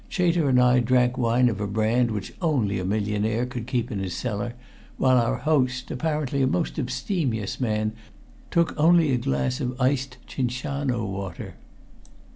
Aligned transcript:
Chater 0.09 0.49
and 0.49 0.59
I 0.59 0.79
drank 0.79 1.15
wine 1.15 1.47
of 1.47 1.61
a 1.61 1.67
brand 1.67 2.09
which 2.09 2.33
only 2.41 2.79
a 2.79 2.83
millionaire 2.83 3.45
could 3.45 3.67
keep 3.67 3.91
in 3.91 3.99
his 3.99 4.15
cellar, 4.15 4.55
while 4.97 5.15
our 5.17 5.35
host, 5.35 5.91
apparently 5.91 6.41
a 6.41 6.47
most 6.47 6.79
abstemious 6.79 7.59
man, 7.61 7.91
took 8.49 8.73
only 8.79 9.11
a 9.11 9.17
glass 9.17 9.61
of 9.61 9.79
iced 9.79 10.17
Cinciano 10.27 11.05
water. 11.05 11.53